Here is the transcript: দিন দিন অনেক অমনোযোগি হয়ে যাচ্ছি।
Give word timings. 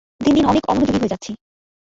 দিন 0.21 0.33
দিন 0.35 0.45
অনেক 0.45 0.63
অমনোযোগি 0.67 0.99
হয়ে 0.99 1.11
যাচ্ছি। 1.13 1.31